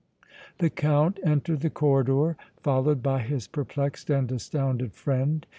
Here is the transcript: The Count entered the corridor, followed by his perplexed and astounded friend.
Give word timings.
The 0.57 0.71
Count 0.71 1.19
entered 1.23 1.59
the 1.59 1.69
corridor, 1.69 2.35
followed 2.63 3.03
by 3.03 3.21
his 3.21 3.47
perplexed 3.47 4.09
and 4.09 4.31
astounded 4.31 4.93
friend. 4.95 5.45